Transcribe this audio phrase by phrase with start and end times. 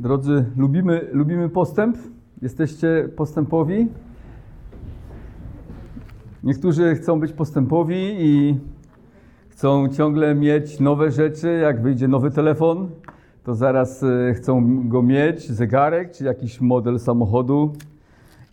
[0.00, 1.98] Drodzy, lubimy, lubimy postęp?
[2.42, 3.88] Jesteście postępowi?
[6.44, 8.56] Niektórzy chcą być postępowi i
[9.48, 11.58] chcą ciągle mieć nowe rzeczy.
[11.62, 12.90] Jak wyjdzie nowy telefon,
[13.44, 17.72] to zaraz e, chcą go mieć, zegarek czy jakiś model samochodu.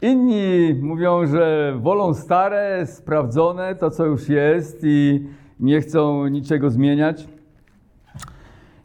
[0.01, 5.27] Inni mówią, że wolą stare, sprawdzone, to co już jest i
[5.59, 7.27] nie chcą niczego zmieniać.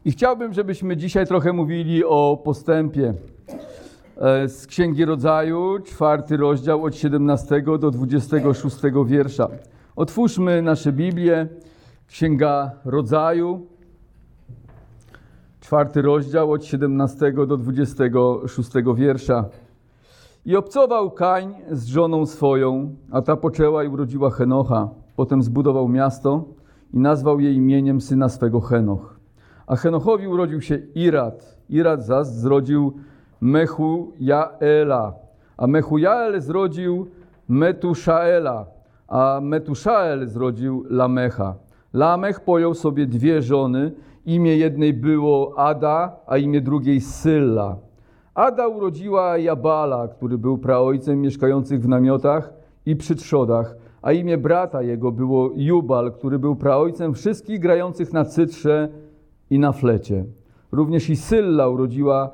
[0.07, 3.15] I chciałbym, żebyśmy dzisiaj trochę mówili o postępie.
[4.17, 8.77] E, z Księgi Rodzaju, czwarty rozdział od 17 do 26
[9.07, 9.49] wiersza.
[9.97, 11.49] Otwórzmy nasze Biblię,
[12.09, 13.67] Księga Rodzaju,
[15.61, 19.45] czwarty rozdział od 17 do 26 wiersza.
[20.45, 24.89] I obcował Kań z żoną swoją, a ta poczęła i urodziła Henocha.
[25.17, 26.45] Potem zbudował miasto
[26.95, 29.16] i nazwał je imieniem syna swego Henoch.
[29.67, 31.57] A Henochowi urodził się Irat.
[31.69, 32.93] Irat zaś zrodził
[33.41, 35.13] Mechujaela.
[35.57, 37.07] A Mechujael zrodził
[37.49, 38.67] Metuszaela.
[39.09, 41.55] A Metuszael zrodził Lamecha.
[41.93, 43.93] Lamech pojął sobie dwie żony.
[44.27, 47.77] Imię jednej było Ada, a imię drugiej Sylla.
[48.35, 52.53] Ada urodziła Jabala, który był praojcem mieszkających w namiotach
[52.87, 58.25] i przy trzodach, a imię brata jego było Jubal, który był praojcem wszystkich grających na
[58.25, 58.89] cytrze
[59.51, 60.25] i na flecie.
[60.73, 62.31] Również i Sylla urodziła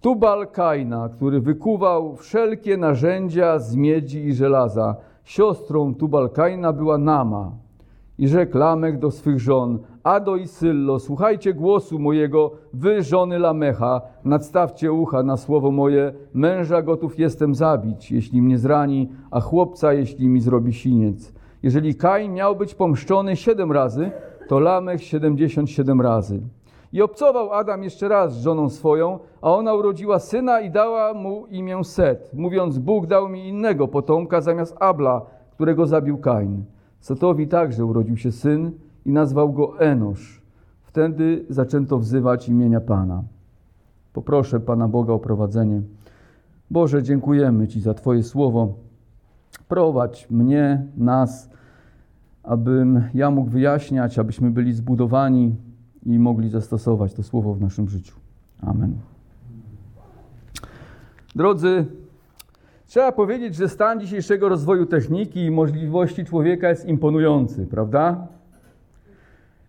[0.00, 4.96] Tubal Kaina, który wykuwał wszelkie narzędzia z miedzi i żelaza.
[5.24, 7.52] Siostrą Tubal Kaina była Nama.
[8.18, 14.00] I rzekł Lamek do swych żon, Ado i Syllo, słuchajcie głosu mojego, wy żony Lamecha,
[14.24, 20.28] nadstawcie ucha na słowo moje, męża gotów jestem zabić, jeśli mnie zrani, a chłopca, jeśli
[20.28, 21.32] mi zrobi siniec.
[21.62, 24.10] Jeżeli Kain miał być pomszczony siedem razy,
[24.48, 26.40] to Lamech siedemdziesiąt siedem razy.
[26.92, 31.46] I obcował Adam jeszcze raz z żoną swoją, a ona urodziła syna i dała mu
[31.46, 36.64] imię Set, mówiąc, Bóg dał mi innego potomka zamiast Abla, którego zabił Kain.
[37.00, 38.72] Setowi także urodził się syn
[39.06, 40.42] i nazwał go Enosz.
[40.82, 43.22] Wtedy zaczęto wzywać imienia Pana.
[44.12, 45.82] Poproszę Pana Boga o prowadzenie.
[46.70, 48.74] Boże, dziękujemy Ci za Twoje słowo.
[49.68, 51.50] Prowadź mnie, nas,
[52.42, 55.56] abym ja mógł wyjaśniać, abyśmy byli zbudowani
[56.06, 58.14] i mogli zastosować to słowo w naszym życiu.
[58.60, 58.94] Amen.
[61.36, 61.86] Drodzy,
[62.86, 68.26] trzeba powiedzieć, że stan dzisiejszego rozwoju techniki i możliwości człowieka jest imponujący, prawda?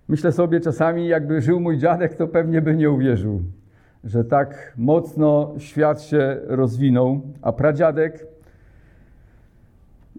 [0.08, 3.42] Myślę sobie czasami, jakby żył mój dziadek, to pewnie by nie uwierzył,
[4.04, 8.28] że tak mocno świat się rozwinął, a pradziadek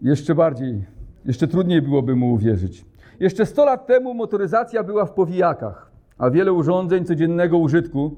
[0.03, 0.85] jeszcze bardziej,
[1.27, 2.85] jeszcze trudniej byłoby mu uwierzyć.
[3.21, 8.17] Jeszcze 100 lat temu motoryzacja była w powijakach, a wiele urządzeń codziennego użytku,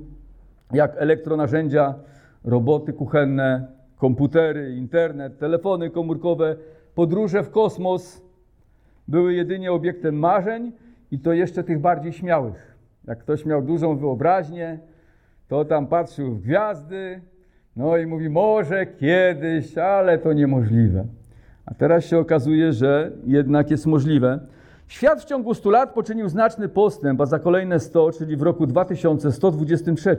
[0.73, 1.95] jak elektronarzędzia,
[2.45, 3.67] roboty kuchenne,
[3.97, 6.57] komputery, internet, telefony komórkowe,
[6.95, 8.23] podróże w kosmos
[9.09, 10.73] były jedynie obiektem marzeń
[11.11, 12.77] i to jeszcze tych bardziej śmiałych.
[13.07, 14.79] Jak ktoś miał dużą wyobraźnię,
[15.49, 17.21] to tam patrzył w gwiazdy,
[17.77, 21.05] no i mówi, może kiedyś, ale to niemożliwe.
[21.67, 24.41] A teraz się okazuje, że jednak jest możliwe.
[24.89, 28.67] Świat w ciągu 100 lat poczynił znaczny postęp, a za kolejne 100, czyli w roku
[28.67, 30.17] 2123,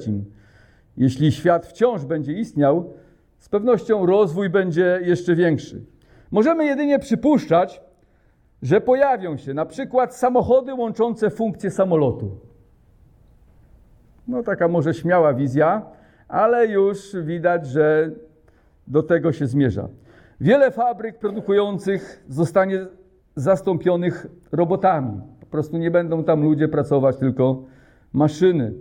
[0.97, 2.93] jeśli świat wciąż będzie istniał,
[3.39, 5.85] z pewnością rozwój będzie jeszcze większy.
[6.31, 7.81] Możemy jedynie przypuszczać,
[8.61, 12.37] że pojawią się na przykład samochody łączące funkcje samolotu.
[14.27, 15.85] No taka może śmiała wizja,
[16.27, 18.11] ale już widać, że
[18.87, 19.87] do tego się zmierza.
[20.41, 22.85] Wiele fabryk produkujących zostanie
[23.35, 25.21] zastąpionych robotami.
[25.39, 27.63] Po prostu nie będą tam ludzie pracować, tylko
[28.13, 28.73] maszyny.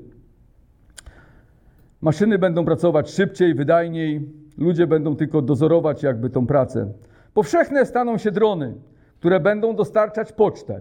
[2.00, 4.28] Maszyny będą pracować szybciej, wydajniej,
[4.58, 6.92] ludzie będą tylko dozorować jakby tą pracę.
[7.34, 8.74] Powszechne staną się drony,
[9.18, 10.80] które będą dostarczać pocztę.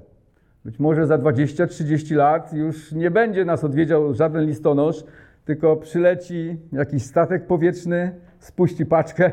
[0.65, 5.03] Być może za 20-30 lat już nie będzie nas odwiedział żaden listonosz,
[5.45, 9.31] tylko przyleci jakiś statek powietrzny, spuści paczkę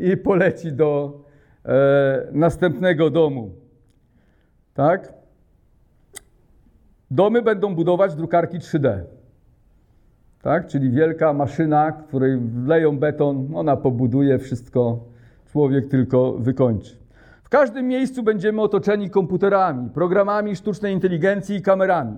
[0.00, 1.20] i poleci do
[1.64, 3.50] e, następnego domu.
[4.74, 5.12] Tak?
[7.10, 9.00] Domy będą budować drukarki 3D.
[10.42, 10.66] Tak?
[10.66, 15.04] Czyli wielka maszyna, której wleją beton, ona pobuduje wszystko,
[15.52, 16.96] człowiek tylko wykończy.
[17.42, 22.16] W każdym miejscu będziemy otoczeni komputerami, programami sztucznej inteligencji i kamerami.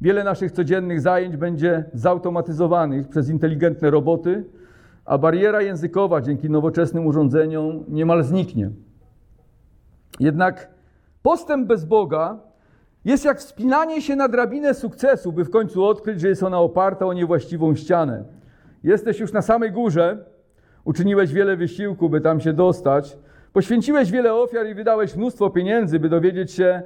[0.00, 4.44] Wiele naszych codziennych zajęć będzie zautomatyzowanych przez inteligentne roboty,
[5.08, 8.70] a bariera językowa dzięki nowoczesnym urządzeniom niemal zniknie.
[10.20, 10.68] Jednak
[11.22, 12.38] postęp bez Boga
[13.04, 17.06] jest jak wspinanie się na drabinę sukcesu, by w końcu odkryć, że jest ona oparta
[17.06, 18.24] o niewłaściwą ścianę.
[18.84, 20.24] Jesteś już na samej górze,
[20.84, 23.18] uczyniłeś wiele wysiłku, by tam się dostać,
[23.52, 26.82] poświęciłeś wiele ofiar i wydałeś mnóstwo pieniędzy, by dowiedzieć się,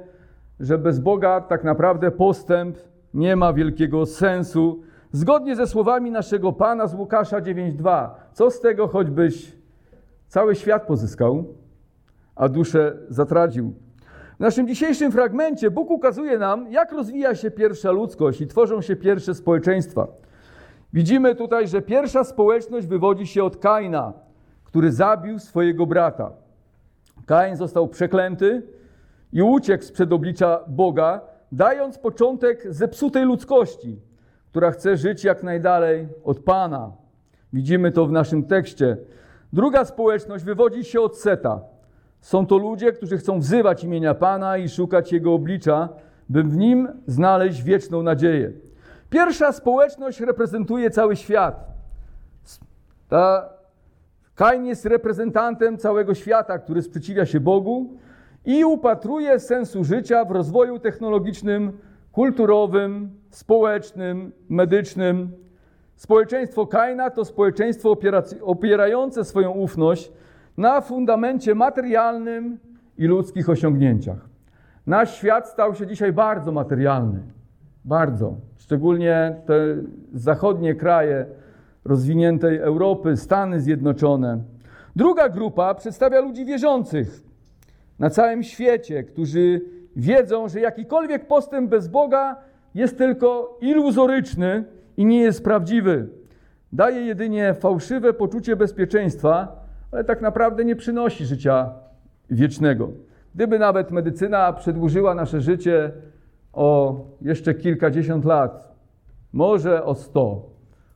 [0.59, 2.77] że bez Boga tak naprawdę postęp
[3.13, 4.83] nie ma wielkiego sensu.
[5.15, 9.55] Zgodnie ze słowami naszego Pana z Łukasza 9:2, co z tego choćbyś
[10.27, 11.45] cały świat pozyskał,
[12.35, 13.73] a duszę zatracił.
[14.37, 18.95] W naszym dzisiejszym fragmencie Bóg ukazuje nam, jak rozwija się pierwsza ludzkość i tworzą się
[18.95, 20.07] pierwsze społeczeństwa.
[20.93, 24.13] Widzimy tutaj, że pierwsza społeczność wywodzi się od Kaina,
[24.63, 26.31] który zabił swojego brata.
[27.25, 28.61] Kain został przeklęty
[29.33, 31.21] i uciekł sprzed oblicza Boga,
[31.51, 33.99] dając początek zepsutej ludzkości,
[34.53, 36.91] która chce żyć jak najdalej od Pana.
[37.53, 38.97] Widzimy to w naszym tekście.
[39.53, 41.61] Druga społeczność wywodzi się od Seta.
[42.21, 45.89] Są to ludzie, którzy chcą wzywać imienia Pana i szukać Jego oblicza,
[46.29, 48.51] by w nim znaleźć wieczną nadzieję.
[49.09, 51.67] Pierwsza społeczność reprezentuje cały świat.
[53.09, 53.49] Ta
[54.35, 57.97] Kain jest reprezentantem całego świata, który sprzeciwia się Bogu
[58.45, 61.77] i upatruje sensu życia w rozwoju technologicznym,
[62.13, 65.31] kulturowym, społecznym, medycznym.
[65.95, 67.97] Społeczeństwo Kaina to społeczeństwo
[68.41, 70.11] opierające swoją ufność
[70.57, 72.57] na fundamencie materialnym
[72.97, 74.29] i ludzkich osiągnięciach.
[74.87, 77.19] Nasz świat stał się dzisiaj bardzo materialny.
[77.85, 78.35] Bardzo.
[78.57, 79.53] Szczególnie te
[80.13, 81.25] zachodnie kraje
[81.85, 84.43] rozwiniętej Europy, Stany Zjednoczone.
[84.95, 87.23] Druga grupa przedstawia ludzi wierzących
[87.99, 89.61] na całym świecie, którzy
[89.95, 92.35] wiedzą, że jakikolwiek postęp bez Boga
[92.75, 94.63] jest tylko iluzoryczny
[94.97, 96.07] i nie jest prawdziwy.
[96.73, 101.69] Daje jedynie fałszywe poczucie bezpieczeństwa, ale tak naprawdę nie przynosi życia
[102.29, 102.89] wiecznego.
[103.35, 105.91] Gdyby nawet medycyna przedłużyła nasze życie
[106.53, 108.73] o jeszcze kilkadziesiąt lat,
[109.33, 110.49] może o sto,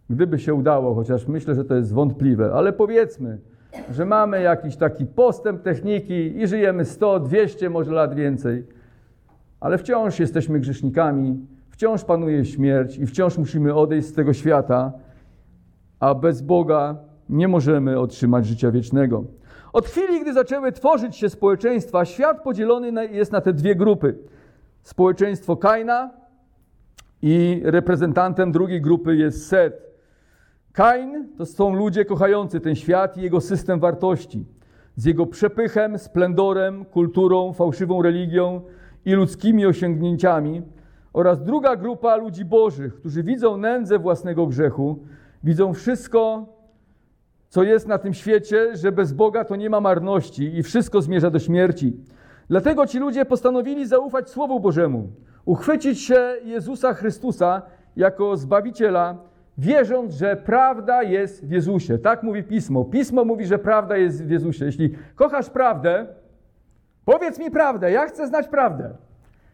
[0.09, 3.38] gdyby się udało, chociaż myślę, że to jest wątpliwe, ale powiedzmy,
[3.91, 8.63] że mamy jakiś taki postęp techniki i żyjemy 100, 200, może lat więcej,
[9.59, 14.92] ale wciąż jesteśmy grzesznikami, wciąż panuje śmierć i wciąż musimy odejść z tego świata,
[16.00, 16.95] a bez Boga
[17.30, 19.24] nie możemy otrzymać życia wiecznego.
[19.74, 24.18] Od chwili, gdy zaczęły tworzyć się społeczeństwa, świat podzielony jest na te dwie grupy.
[24.83, 26.10] Społeczeństwo Kaina
[27.21, 29.88] i reprezentantem drugiej grupy jest Set.
[30.74, 34.45] Kain to są ludzie kochający ten świat i jego system wartości.
[34.95, 38.62] Z jego przepychem, splendorem, kulturą, fałszywą religią
[39.05, 40.61] i ludzkimi osiągnięciami.
[41.13, 44.99] Oraz druga grupa ludzi bożych, którzy widzą nędzę własnego grzechu,
[45.44, 46.45] widzą wszystko,
[47.49, 51.29] co jest na tym świecie, że bez Boga to nie ma marności i wszystko zmierza
[51.29, 51.97] do śmierci.
[52.49, 55.09] Dlatego ci ludzie postanowili zaufać Słowu Bożemu,
[55.45, 57.61] uchwycić się Jezusa Chrystusa
[57.95, 59.17] jako Zbawiciela,
[59.57, 61.97] wierząc, że prawda jest w Jezusie.
[61.97, 62.85] Tak mówi Pismo.
[62.85, 64.65] Pismo mówi, że prawda jest w Jezusie.
[64.65, 66.07] Jeśli kochasz prawdę,
[67.07, 68.95] powiedz mi prawdę, ja chcę znać prawdę.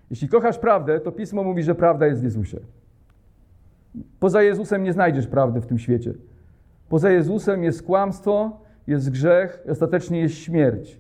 [0.09, 2.59] Jeśli kochasz prawdę, to Pismo mówi, że prawda jest w Jezusie.
[4.19, 6.13] Poza Jezusem nie znajdziesz prawdy w tym świecie.
[6.89, 10.99] Poza Jezusem jest kłamstwo, jest grzech ostatecznie jest śmierć.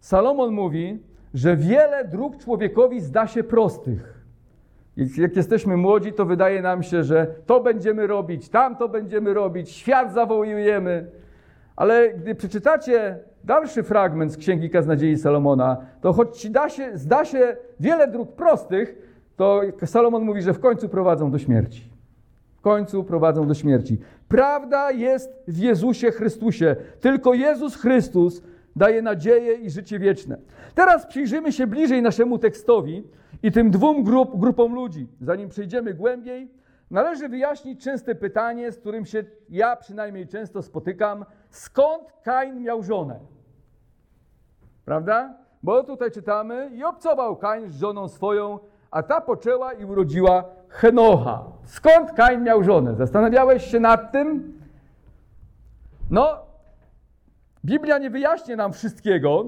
[0.00, 1.02] Salomon mówi,
[1.34, 4.22] że wiele dróg człowiekowi zda się prostych.
[4.96, 10.12] Jak jesteśmy młodzi, to wydaje nam się, że to będziemy robić, tamto będziemy robić, świat
[10.12, 11.10] zawołujemy.
[11.76, 17.56] Ale gdy przeczytacie dalszy fragment z Księgi Kaznadziei Salomona, to choć da się, zda się
[17.80, 21.92] wiele dróg prostych, to Salomon mówi, że w końcu prowadzą do śmierci.
[22.56, 23.98] W końcu prowadzą do śmierci.
[24.28, 26.76] Prawda jest w Jezusie Chrystusie.
[27.00, 28.42] Tylko Jezus Chrystus
[28.76, 30.36] daje nadzieję i życie wieczne.
[30.74, 33.04] Teraz przyjrzymy się bliżej naszemu tekstowi
[33.42, 35.08] i tym dwóm grup, grupom ludzi.
[35.20, 36.50] Zanim przejdziemy głębiej,
[36.90, 41.24] należy wyjaśnić częste pytanie, z którym się ja przynajmniej często spotykam.
[41.52, 43.20] Skąd Kain miał żonę?
[44.84, 45.34] Prawda?
[45.62, 48.58] Bo tutaj czytamy i obcował Kain z żoną swoją,
[48.90, 51.44] a ta poczęła i urodziła Henocha.
[51.64, 52.94] Skąd Kain miał żonę?
[52.94, 54.58] Zastanawiałeś się nad tym?
[56.10, 56.38] No,
[57.64, 59.44] Biblia nie wyjaśnia nam wszystkiego,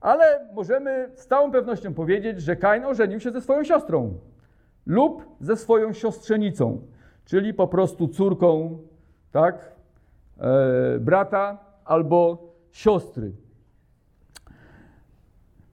[0.00, 4.18] ale możemy z całą pewnością powiedzieć, że Kain ożenił się ze swoją siostrą
[4.86, 6.80] lub ze swoją siostrzenicą,
[7.24, 8.78] czyli po prostu córką,
[9.32, 9.77] tak,
[11.00, 13.32] brata albo siostry.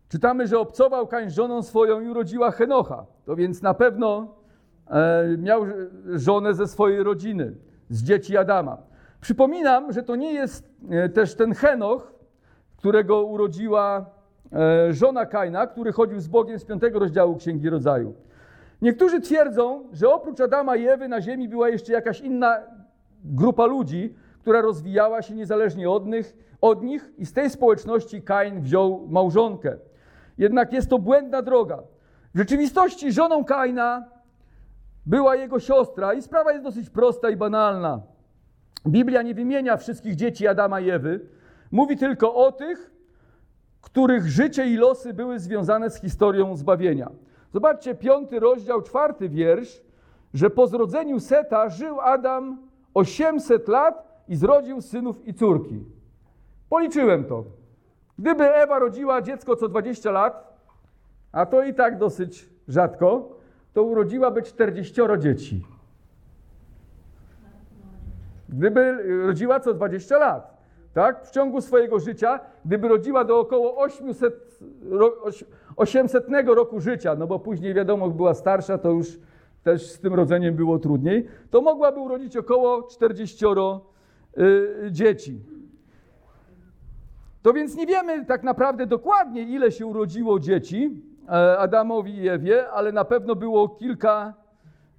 [0.09, 3.05] Czytamy, że obcował Kain żoną swoją i urodziła Henocha.
[3.25, 4.35] To więc na pewno
[4.87, 5.65] e, miał
[6.13, 7.55] żonę ze swojej rodziny,
[7.89, 8.77] z dzieci Adama.
[9.21, 12.13] Przypominam, że to nie jest e, też ten Henoch,
[12.77, 14.05] którego urodziła
[14.53, 18.13] e, żona Kaina, który chodził z Bogiem z piątego rozdziału Księgi Rodzaju.
[18.81, 22.57] Niektórzy twierdzą, że oprócz Adama i Ewy na ziemi była jeszcze jakaś inna
[23.23, 24.15] grupa ludzi,
[24.45, 29.77] która rozwijała się niezależnie od nich, od nich i z tej społeczności Kain wziął małżonkę.
[30.37, 31.83] Jednak jest to błędna droga.
[32.33, 34.05] W rzeczywistości żoną Kaina
[35.05, 38.01] była jego siostra i sprawa jest dosyć prosta i banalna.
[38.87, 41.19] Biblia nie wymienia wszystkich dzieci Adama i Ewy,
[41.71, 42.91] mówi tylko o tych,
[43.81, 47.11] których życie i losy były związane z historią zbawienia.
[47.53, 49.81] Zobaczcie, piąty rozdział, czwarty wiersz,
[50.33, 52.57] że po zrodzeniu Seta żył Adam
[52.93, 55.83] 800 lat i zrodził synów i córki.
[56.69, 57.43] Policzyłem to.
[58.19, 60.59] Gdyby Ewa rodziła dziecko co 20 lat,
[61.31, 63.37] a to i tak dosyć rzadko,
[63.73, 65.65] to urodziłaby 40 dzieci.
[68.49, 70.57] Gdyby rodziła co 20 lat,
[70.93, 71.25] tak?
[71.25, 74.59] W ciągu swojego życia, gdyby rodziła do około 800,
[75.75, 79.19] 800 roku życia, no bo później wiadomo, była starsza, to już
[79.63, 83.45] też z tym rodzeniem było trudniej, to mogłaby urodzić około 40
[84.37, 85.39] y, dzieci.
[87.41, 92.69] To więc nie wiemy tak naprawdę dokładnie, ile się urodziło dzieci e, Adamowi i Ewie,
[92.69, 94.33] ale na pewno było kilka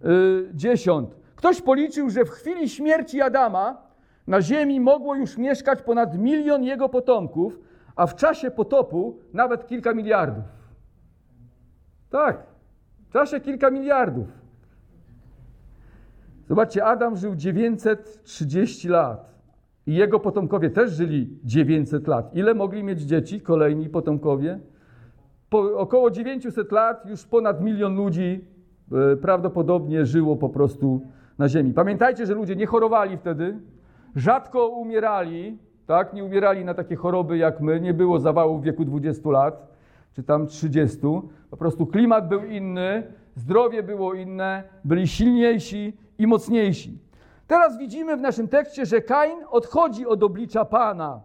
[0.05, 1.17] y, dziesiąt.
[1.37, 3.83] Ktoś policzył, że w chwili śmierci Adama
[4.27, 7.61] na ziemi mogło już mieszkać ponad milion jego potomków,
[7.97, 10.45] a w czasie potopu nawet kilka miliardów.
[12.11, 12.43] Tak,
[13.09, 14.29] w czasie kilka miliardów.
[16.49, 19.35] Zobaczcie, Adam żył 930 lat
[19.87, 22.37] i jego potomkowie też żyli 900 lat.
[22.37, 24.61] Ile mogli mieć dzieci, kolejni potomkowie?
[25.51, 28.45] Po około 900 lat już ponad milion ludzi
[29.13, 31.01] e, prawdopodobnie żyło po prostu
[31.39, 31.73] na ziemi.
[31.73, 33.59] Pamiętajcie, że ludzie nie chorowali wtedy,
[34.17, 36.15] rzadko umierali, tak?
[36.15, 39.77] Nie umierali na takie choroby jak my, nie było zawału w wieku 20 lat,
[40.13, 40.99] czy tam 30.
[41.51, 43.03] Po prostu klimat był inny,
[43.35, 46.99] zdrowie było inne, byli silniejsi i mocniejsi.
[47.47, 51.21] Teraz widzimy w naszym tekście, że Kain odchodzi od oblicza Pana.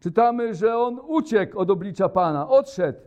[0.00, 2.98] Czytamy, że on uciekł od oblicza Pana, odszedł.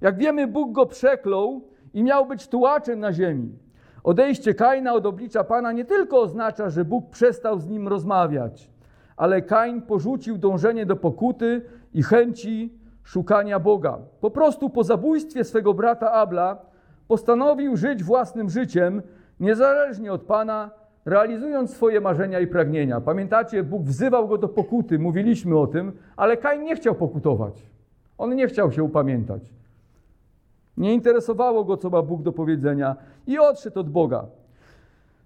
[0.00, 1.60] Jak wiemy, Bóg go przeklął
[1.94, 3.58] i miał być tułaczem na ziemi.
[4.04, 8.70] Odejście Kaina od oblicza Pana nie tylko oznacza, że Bóg przestał z nim rozmawiać,
[9.16, 11.62] ale Kain porzucił dążenie do pokuty
[11.94, 12.72] i chęci
[13.02, 13.98] szukania Boga.
[14.20, 16.58] Po prostu po zabójstwie swego brata Abla
[17.08, 19.02] postanowił żyć własnym życiem,
[19.40, 20.70] niezależnie od Pana,
[21.04, 23.00] realizując swoje marzenia i pragnienia.
[23.00, 27.62] Pamiętacie, Bóg wzywał go do pokuty, mówiliśmy o tym, ale Kain nie chciał pokutować.
[28.18, 29.42] On nie chciał się upamiętać.
[30.76, 34.26] Nie interesowało go, co ma Bóg do powiedzenia i odszedł od Boga.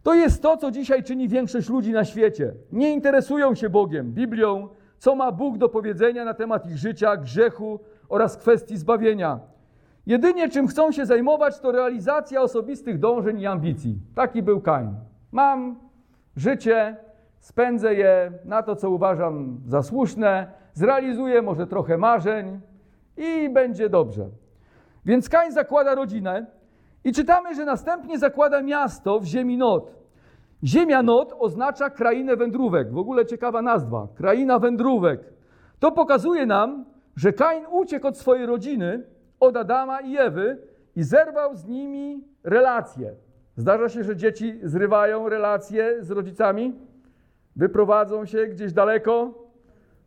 [0.03, 2.53] To jest to, co dzisiaj czyni większość ludzi na świecie.
[2.73, 4.69] Nie interesują się Bogiem, Biblią,
[4.99, 9.41] co ma Bóg do powiedzenia na temat ich życia, grzechu oraz kwestii zbawienia.
[10.07, 13.99] Jedynie czym chcą się zajmować, to realizacja osobistych dążeń i ambicji.
[14.15, 14.95] Taki był Kain.
[15.33, 15.77] Mam
[16.37, 16.97] życie,
[17.41, 22.61] spędzę je na to, co uważam za słuszne, zrealizuję może trochę marzeń
[23.17, 24.27] i będzie dobrze.
[25.05, 26.47] Więc Kain zakłada rodzinę
[27.05, 29.95] i czytamy, że następnie zakłada miasto w ziemi Not.
[30.65, 32.93] Ziemia Not oznacza krainę wędrówek.
[32.93, 34.09] W ogóle ciekawa nazwa.
[34.15, 35.21] Kraina wędrówek.
[35.79, 36.85] To pokazuje nam,
[37.17, 39.03] że Kain uciekł od swojej rodziny,
[39.45, 40.59] od Adama i Ewy
[40.97, 43.15] i zerwał z nimi relacje.
[43.57, 46.75] Zdarza się, że dzieci zrywają relacje z rodzicami,
[47.57, 49.35] wyprowadzą się gdzieś daleko,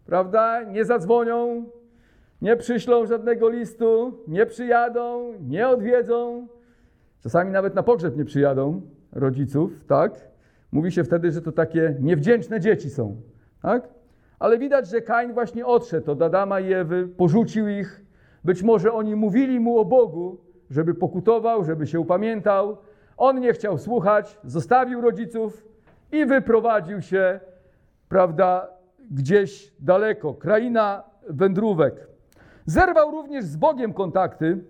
[0.06, 0.64] prawda?
[0.64, 1.66] Nie zadzwonią,
[2.42, 6.48] nie przyślą żadnego listu, nie przyjadą, nie odwiedzą.
[7.24, 10.12] Czasami nawet na pogrzeb nie przyjadą rodziców, tak?
[10.72, 13.16] Mówi się wtedy, że to takie niewdzięczne dzieci są,
[13.62, 13.90] tak?
[14.40, 18.07] Ale widać, że Kain właśnie odszedł od Adama i Ewy, porzucił ich.
[18.44, 20.38] Być może oni mówili mu o Bogu,
[20.70, 22.78] żeby pokutował, żeby się upamiętał.
[23.18, 25.66] On nie chciał słuchać, zostawił rodziców
[26.12, 27.40] i wyprowadził się,
[28.10, 28.68] prawda,
[29.12, 30.34] gdzieś daleko.
[30.34, 32.08] Kraina wędrówek.
[32.66, 34.64] Zerwał również z Bogiem kontakty,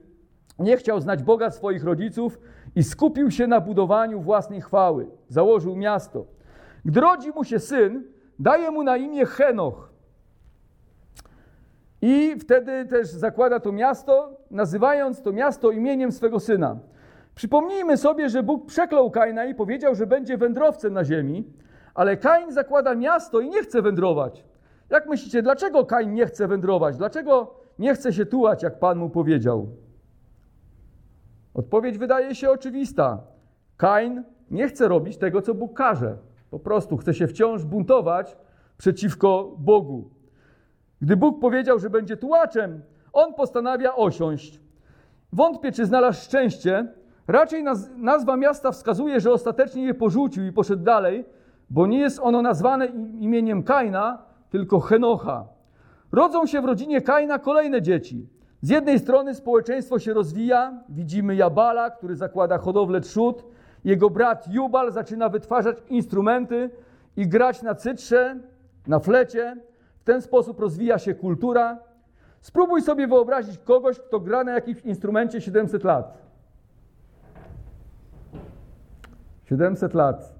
[0.60, 2.40] nie chciał znać Boga swoich rodziców
[2.76, 5.08] i skupił się na budowaniu własnej chwały.
[5.30, 6.26] Założył miasto.
[6.86, 8.04] Gdy rodzi mu się syn,
[8.40, 9.94] daje mu na imię Henoch.
[12.02, 16.80] I wtedy też zakłada to miasto, nazywając to miasto imieniem swego syna.
[17.36, 21.54] Przypomnijmy sobie, że Bóg przeklął Kaina i powiedział, że będzie wędrowcem na ziemi,
[21.94, 24.46] ale Kain zakłada miasto i nie chce wędrować.
[24.90, 26.98] Jak myślicie, dlaczego Kain nie chce wędrować?
[26.98, 29.68] Dlaczego nie chce się tułać, jak Pan mu powiedział?
[31.54, 33.24] Odpowiedź wydaje się oczywista.
[33.78, 36.18] Kain nie chce robić tego, co Bóg każe.
[36.50, 38.38] Po prostu chce się wciąż buntować
[38.78, 40.17] przeciwko Bogu.
[41.02, 42.82] Gdy Bóg powiedział, że będzie tułaczem,
[43.14, 44.60] on postanawia osiąść.
[45.34, 46.88] Wątpię, czy znalazł szczęście.
[47.28, 51.26] Raczej naz nazwa miasta wskazuje, że ostatecznie je porzucił i poszedł dalej,
[51.70, 52.86] bo nie jest ono nazwane
[53.20, 55.46] imieniem Kaina, tylko Henocha.
[56.12, 58.30] Rodzą się w rodzinie Kaina kolejne dzieci.
[58.62, 63.44] Z jednej strony społeczeństwo się rozwija, widzimy Jabala, który zakłada hodowlę trzód,
[63.84, 66.70] jego brat Jubal zaczyna wytwarzać instrumenty
[67.18, 68.40] i grać na cytrze,
[68.88, 69.58] na flecie.
[70.08, 71.80] Ten sposób rozwija się kultura.
[72.42, 76.18] Spróbuj sobie wyobrazić kogoś, kto gra na jakimś instrumencie 700 lat.
[79.44, 80.36] 700 lat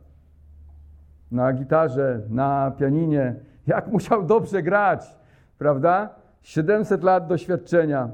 [1.32, 3.36] na gitarze, na pianinie.
[3.68, 5.16] Jak musiał dobrze grać,
[5.58, 6.10] prawda?
[6.42, 8.10] 700 lat doświadczenia.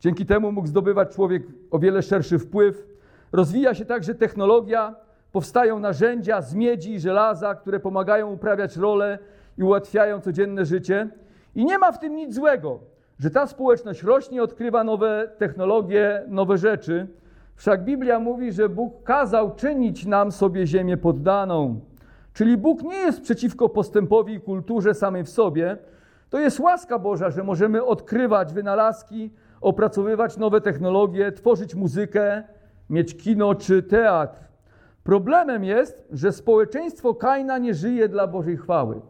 [0.00, 2.86] Dzięki temu mógł zdobywać człowiek o wiele szerszy wpływ.
[3.32, 4.94] Rozwija się także technologia,
[5.32, 9.18] powstają narzędzia z miedzi i żelaza, które pomagają uprawiać rolę
[9.58, 11.08] i ułatwiają codzienne życie.
[11.54, 12.78] I nie ma w tym nic złego,
[13.18, 17.06] że ta społeczność rośnie, odkrywa nowe technologie, nowe rzeczy.
[17.54, 21.80] Wszak Biblia mówi, że Bóg kazał czynić nam sobie ziemię poddaną.
[22.32, 25.76] Czyli Bóg nie jest przeciwko postępowi i kulturze samej w sobie.
[26.30, 32.42] To jest łaska Boża, że możemy odkrywać wynalazki, opracowywać nowe technologie, tworzyć muzykę,
[32.90, 34.51] mieć kino czy teatr.
[35.04, 39.00] Problemem jest, że społeczeństwo Kaina nie żyje dla Bożej chwały.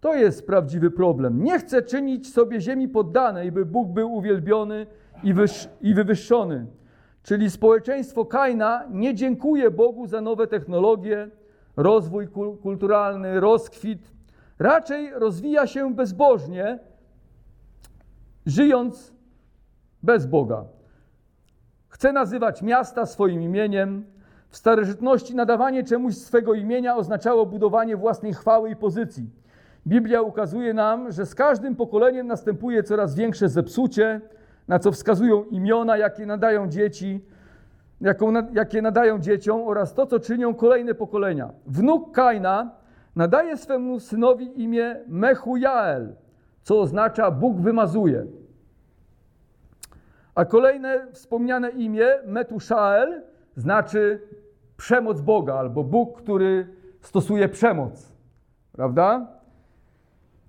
[0.00, 1.44] To jest prawdziwy problem.
[1.44, 4.86] Nie chce czynić sobie ziemi poddanej, by Bóg był uwielbiony
[5.22, 5.34] i,
[5.80, 6.66] i wywyższony.
[7.22, 11.30] Czyli społeczeństwo Kaina nie dziękuje Bogu za nowe technologie,
[11.76, 12.28] rozwój
[12.62, 14.12] kulturalny, rozkwit.
[14.58, 16.78] Raczej rozwija się bezbożnie,
[18.46, 19.14] żyjąc
[20.02, 20.64] bez Boga.
[21.88, 24.04] Chce nazywać miasta swoim imieniem.
[24.48, 29.30] W starożytności nadawanie czemuś swego imienia oznaczało budowanie własnej chwały i pozycji.
[29.86, 34.20] Biblia ukazuje nam, że z każdym pokoleniem następuje coraz większe zepsucie,
[34.68, 37.24] na co wskazują imiona, jakie nadają dzieci,
[38.00, 41.50] jaką, jakie nadają dzieciom oraz to, co czynią kolejne pokolenia.
[41.66, 42.70] Wnuk Kaina
[43.16, 46.14] nadaje swemu synowi imię Mechujael,
[46.62, 48.26] co oznacza Bóg wymazuje.
[50.34, 53.22] A kolejne wspomniane imię Metuszael
[53.56, 54.20] znaczy
[54.76, 56.68] przemoc Boga albo Bóg, który
[57.00, 58.16] stosuje przemoc.
[58.72, 59.26] Prawda?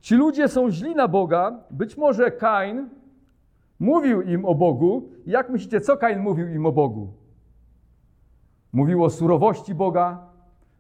[0.02, 1.60] Ci ludzie są źli na Boga.
[1.72, 2.90] Być może Kain
[3.80, 5.10] mówił im o Bogu.
[5.26, 7.08] Jak myślicie, co Kain mówił im o Bogu?
[8.74, 10.28] Mówił o surowości Boga,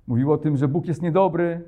[0.08, 1.64] mówił o tym, że Bóg jest niedobry,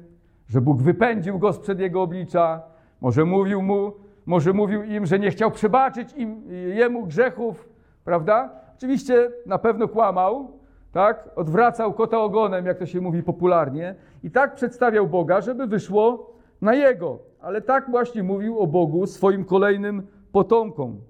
[0.47, 2.61] że Bóg wypędził go sprzed jego oblicza.
[3.01, 3.93] Może mówił mu,
[4.25, 7.69] może mówił im, że nie chciał przebaczyć im, jemu grzechów,
[8.03, 8.49] prawda?
[8.79, 10.51] Oczywiście na pewno kłamał,
[10.91, 11.29] tak?
[11.35, 16.73] Odwracał kota ogonem, jak to się mówi popularnie, i tak przedstawiał Boga, żeby wyszło na
[16.73, 17.19] jego.
[17.41, 21.01] Ale tak właśnie mówił o Bogu swoim kolejnym potomkom.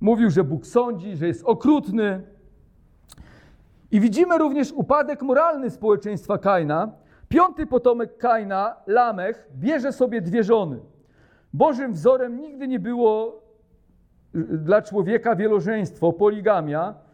[0.00, 2.22] Mówił, że Bóg sądzi, że jest okrutny.
[3.90, 6.92] I widzimy również upadek moralny społeczeństwa Kaina.
[7.28, 10.80] Piąty potomek Kaina, Lamech, bierze sobie dwie żony.
[11.52, 13.42] Bożym wzorem nigdy nie było
[14.34, 17.05] y, dla człowieka wielożeństwo, poligamia,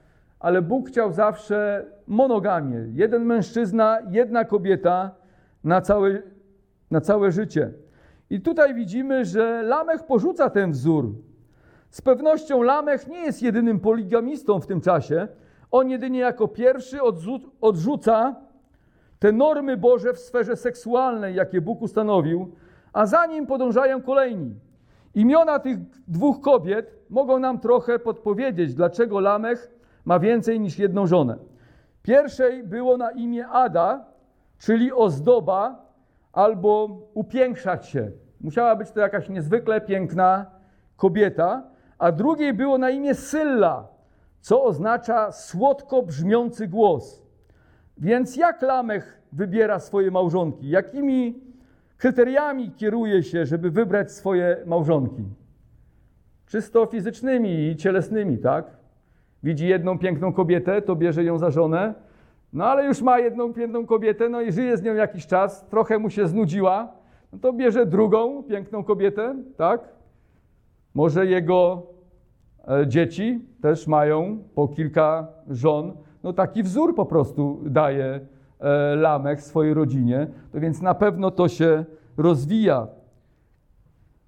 [0.43, 2.87] ale Bóg chciał zawsze monogamię.
[2.93, 5.11] Jeden mężczyzna, jedna kobieta
[5.65, 6.23] na całe,
[6.91, 7.73] na całe życie.
[8.31, 11.15] I tutaj widzimy, że Lamech porzuca ten wzór.
[11.91, 15.29] Z pewnością Lamech nie jest jedynym poligamistą w tym czasie.
[15.71, 16.99] On jedynie jako pierwszy
[17.61, 18.37] odrzuca
[19.19, 22.55] te normy Boże w sferze seksualnej, jakie Bóg ustanowił,
[22.93, 24.55] a za nim podążają kolejni.
[25.15, 25.79] Imiona tych
[26.09, 31.37] dwóch kobiet mogą nam trochę podpowiedzieć, dlaczego Lamech ma więcej niż jedną żonę.
[32.03, 34.05] Pierwszej było na imię Ada,
[34.59, 35.87] czyli ozdoba
[36.33, 38.11] albo upiększać się.
[38.41, 40.47] Musiała być to jakaś niezwykle piękna
[40.97, 41.63] kobieta,
[41.99, 43.89] a drugiej było na imię Sylla,
[44.41, 47.23] co oznacza słodko brzmiący głos.
[47.99, 50.69] Więc jak Lamech wybiera swoje małżonki?
[50.69, 51.41] Jakimi
[51.97, 55.25] kryteriami kieruje się, żeby wybrać swoje małżonki?
[56.47, 58.82] Czysto fizycznymi i cielesnymi, tak?
[59.43, 61.95] Widzi jedną piękną kobietę, to bierze ją za żonę,
[62.53, 65.99] no ale już ma jedną piękną kobietę, no i żyje z nią jakiś czas, trochę
[65.99, 66.89] mu się znudziła,
[67.33, 69.81] no to bierze drugą piękną kobietę, tak?
[70.95, 71.83] Może jego
[72.69, 75.93] e, dzieci też mają po kilka żon.
[76.23, 78.21] No taki wzór po prostu daje
[78.61, 81.85] e, Lamech swojej rodzinie, to więc na pewno to się
[82.17, 82.87] rozwija.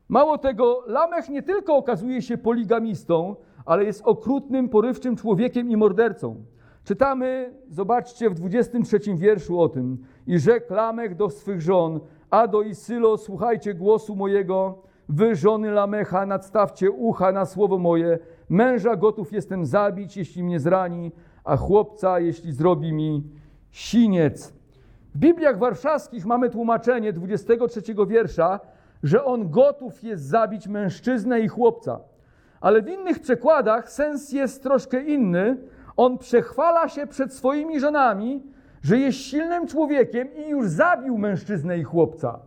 [0.09, 6.45] Mało tego, Lamech nie tylko okazuje się poligamistą, ale jest okrutnym, porywczym człowiekiem i mordercą.
[6.85, 9.99] Czytamy, zobaczcie w 23 wierszu o tym.
[10.27, 12.01] I rzekł Lamech do swych żon,
[12.31, 18.19] Ado i Sylo, słuchajcie głosu mojego, wy żony Lamecha, nadstawcie ucha na słowo moje.
[18.49, 21.13] Męża gotów jestem zabić, jeśli mnie zrani,
[21.45, 23.23] a chłopca, jeśli zrobi mi
[23.71, 24.55] siniec.
[25.15, 28.61] W Bibliach warszawskich mamy tłumaczenie 23 wiersza,
[29.03, 32.01] że on gotów jest zabić mężczyznę i chłopca.
[32.65, 35.57] Ale w innych przekładach sens jest troszkę inny.
[35.97, 38.43] On przechwala się przed swoimi żonami,
[38.83, 42.39] że jest silnym człowiekiem i już zabił mężczyznę i chłopca.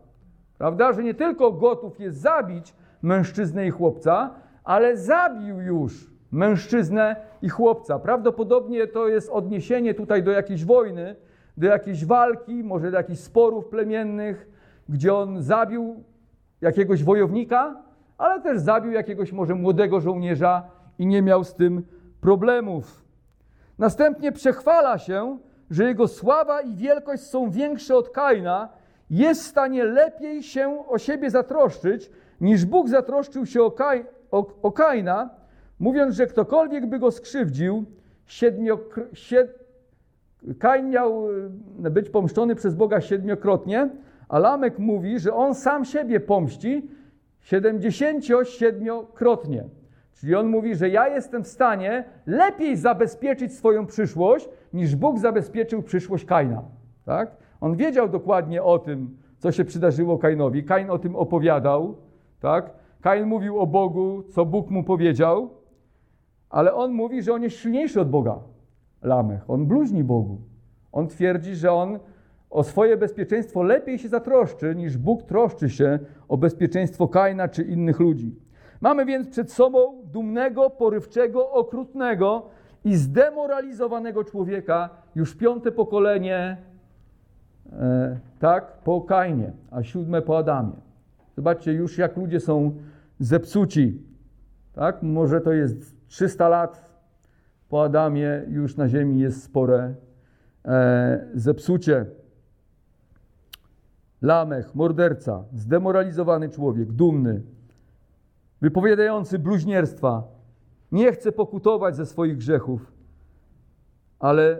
[0.57, 0.93] Prawda?
[0.93, 4.29] Że nie tylko gotów jest zabić mężczyznę i chłopca,
[4.63, 7.99] ale zabił już mężczyznę i chłopca.
[7.99, 11.15] Prawdopodobnie to jest odniesienie tutaj do jakiejś wojny,
[11.57, 14.47] do jakiejś walki, może do jakichś sporów plemiennych,
[14.89, 16.03] gdzie on zabił
[16.61, 17.86] jakiegoś wojownika,
[18.17, 20.63] ale też zabił jakiegoś może młodego żołnierza
[20.99, 21.83] i nie miał z tym
[22.21, 23.05] problemów.
[23.77, 25.37] Następnie przechwala się,
[25.69, 28.69] że jego sława i wielkość są większe od Kaina,
[29.09, 34.45] jest w stanie lepiej się o siebie zatroszczyć, niż Bóg zatroszczył się o, Kaj, o,
[34.61, 35.29] o Kaina,
[35.79, 37.85] mówiąc, że ktokolwiek by go skrzywdził,
[38.25, 39.67] siedmiokr, sied,
[40.59, 41.27] Kain miał
[41.83, 43.89] e, być pomszczony przez Boga siedmiokrotnie,
[44.29, 46.89] a Lamek mówi, że on sam siebie pomści
[47.51, 49.63] 77-krotnie.
[50.13, 55.83] Czyli on mówi, że ja jestem w stanie lepiej zabezpieczyć swoją przyszłość, niż Bóg zabezpieczył
[55.83, 56.63] przyszłość Kaina.
[57.05, 57.37] Tak?
[57.61, 60.63] On wiedział dokładnie o tym, co się przydarzyło Kainowi.
[60.63, 61.95] Kain o tym opowiadał.
[62.39, 62.73] Tak?
[63.01, 65.49] Kain mówił o Bogu, co Bóg mu powiedział,
[66.49, 68.39] ale on mówi, że on jest silniejszy od Boga.
[69.01, 69.49] Lamech.
[69.49, 70.41] On bluźni Bogu.
[70.91, 71.99] On twierdzi, że on
[72.49, 77.99] o swoje bezpieczeństwo lepiej się zatroszczy, niż Bóg troszczy się o bezpieczeństwo Kaina czy innych
[77.99, 78.35] ludzi.
[78.81, 82.49] Mamy więc przed sobą dumnego, porywczego, okrutnego
[82.85, 86.57] i zdemoralizowanego człowieka, już piąte pokolenie,
[87.71, 90.73] e, tak, po Kainie, a siódme po Adamie.
[91.35, 92.71] Zobaczcie już, jak ludzie są
[93.19, 94.01] zepsuci.
[94.73, 95.03] Tak?
[95.03, 96.87] Może to jest 300 lat
[97.69, 99.93] po Adamie, już na ziemi jest spore
[100.65, 102.05] e, zepsucie.
[104.21, 107.41] Lamech, morderca, zdemoralizowany człowiek, dumny,
[108.61, 110.23] wypowiadający bluźnierstwa,
[110.91, 112.91] nie chce pokutować ze swoich grzechów,
[114.19, 114.59] ale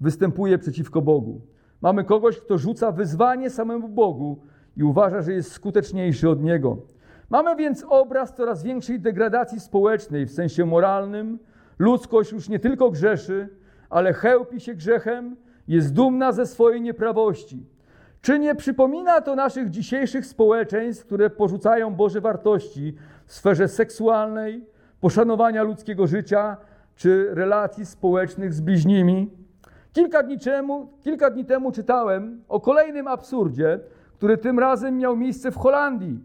[0.00, 1.40] występuje przeciwko Bogu.
[1.80, 4.40] Mamy kogoś, kto rzuca wyzwanie samemu Bogu
[4.76, 6.76] i uważa, że jest skuteczniejszy od Niego.
[7.30, 11.38] Mamy więc obraz coraz większej degradacji społecznej w sensie moralnym.
[11.78, 13.48] Ludzkość już nie tylko grzeszy,
[13.90, 15.36] ale chełpi się grzechem,
[15.68, 17.66] jest dumna ze swojej nieprawości.
[18.22, 22.94] Czy nie przypomina to naszych dzisiejszych społeczeństw, które porzucają Boże wartości
[23.26, 24.66] w sferze seksualnej,
[25.00, 26.56] poszanowania ludzkiego życia
[26.96, 29.30] czy relacji społecznych z bliźnimi?
[29.92, 33.80] Kilka dni, temu, kilka dni temu czytałem o kolejnym absurdzie,
[34.14, 36.20] który tym razem miał miejsce w Holandii,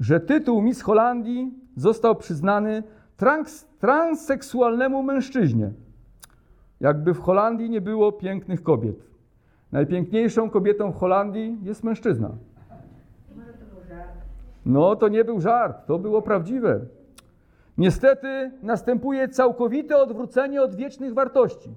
[0.00, 2.82] że tytuł Miss Holandii został przyznany
[3.16, 5.72] trans, transseksualnemu mężczyźnie.
[6.80, 9.13] Jakby w Holandii nie było pięknych kobiet.
[9.74, 12.30] Najpiękniejszą kobietą w Holandii jest mężczyzna.
[14.66, 16.80] No to nie był żart, to było prawdziwe.
[17.78, 21.74] Niestety następuje całkowite odwrócenie od wiecznych wartości.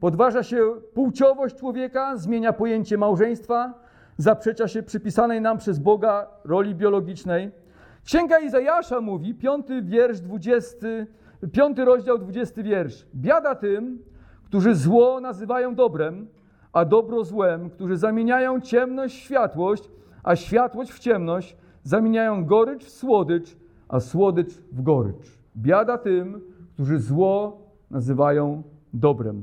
[0.00, 3.74] Podważa się płciowość człowieka, zmienia pojęcie małżeństwa,
[4.16, 7.50] zaprzecza się przypisanej nam przez Boga roli biologicznej.
[8.04, 11.06] Księga Izajasza mówi, piąty wiersz, dwudziesty,
[11.52, 13.06] piąty rozdział, dwudziesty wiersz.
[13.14, 13.98] Biada tym,
[14.44, 16.26] którzy zło nazywają dobrem,
[16.72, 19.90] a dobro złem, którzy zamieniają ciemność w światłość,
[20.22, 23.56] a światłość w ciemność, zamieniają gorycz w słodycz,
[23.88, 25.38] a słodycz w gorycz.
[25.56, 26.40] Biada tym,
[26.74, 29.42] którzy zło nazywają dobrem.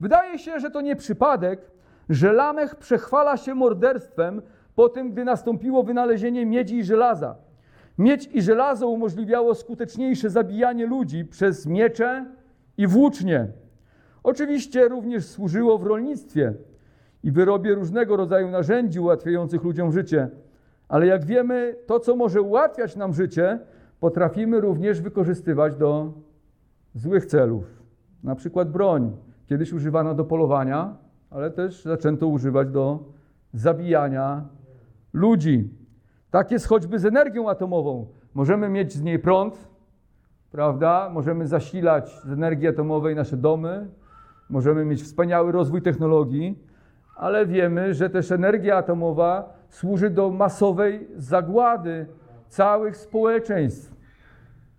[0.00, 1.70] Wydaje się, że to nie przypadek,
[2.08, 4.42] że Lamech przechwala się morderstwem
[4.74, 7.36] po tym, gdy nastąpiło wynalezienie miedzi i żelaza.
[7.98, 12.26] Miedź i żelazo umożliwiało skuteczniejsze zabijanie ludzi przez miecze
[12.76, 13.48] i włócznie.
[14.22, 16.54] Oczywiście również służyło w rolnictwie
[17.24, 20.28] i wyrobie różnego rodzaju narzędzi ułatwiających ludziom życie.
[20.88, 23.58] Ale jak wiemy, to, co może ułatwiać nam życie,
[24.00, 26.12] potrafimy również wykorzystywać do
[26.94, 27.64] złych celów.
[28.24, 29.16] Na przykład broń.
[29.46, 30.96] Kiedyś używano do polowania,
[31.30, 32.98] ale też zaczęto używać do
[33.52, 34.44] zabijania
[35.12, 35.70] ludzi.
[36.30, 38.06] Tak jest choćby z energią atomową.
[38.34, 39.68] Możemy mieć z niej prąd,
[40.50, 41.10] prawda?
[41.12, 43.88] Możemy zasilać z energii atomowej nasze domy,
[44.50, 46.58] możemy mieć wspaniały rozwój technologii,
[47.16, 52.06] ale wiemy, że też energia atomowa służy do masowej zagłady
[52.48, 53.94] całych społeczeństw.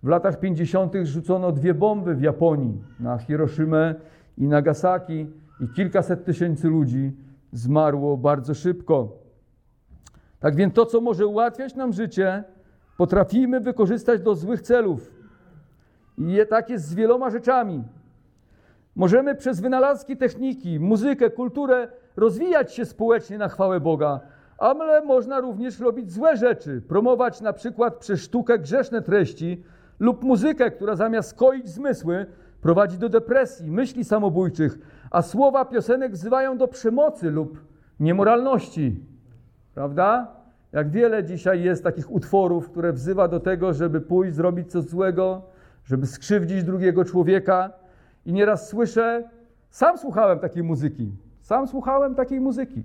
[0.02, 0.94] W latach 50.
[1.02, 3.94] rzucono dwie bomby w Japonii na Hiroshimę
[4.38, 5.26] i Nagasaki
[5.60, 7.12] i kilkaset tysięcy ludzi
[7.52, 9.08] zmarło bardzo szybko.
[10.40, 12.44] Tak więc to, co może ułatwiać nam życie,
[12.96, 15.10] potrafimy wykorzystać do złych celów.
[16.18, 17.84] I tak jest z wieloma rzeczami.
[18.96, 24.20] Możemy przez wynalazki techniki, muzykę, kulturę rozwijać się społecznie na chwałę Boga,
[24.58, 29.64] ale można również robić złe rzeczy, promować na przykład przez sztukę grzeszne treści
[30.00, 32.26] lub muzykę, która zamiast koić zmysły,
[32.60, 34.78] prowadzi do depresji, myśli samobójczych,
[35.10, 37.58] a słowa piosenek wzywają do przemocy lub
[38.00, 39.00] niemoralności.
[39.74, 40.36] Prawda?
[40.72, 45.42] Jak wiele dzisiaj jest takich utworów, które wzywa do tego, żeby pójść, zrobić coś złego,
[45.84, 47.81] żeby skrzywdzić drugiego człowieka.
[48.26, 49.28] I nieraz słyszę,
[49.70, 52.82] sam słuchałem takiej muzyki, sam słuchałem takiej muzyki